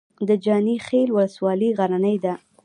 [0.27, 2.33] د جاني خیل ولسوالۍ غرنۍ ده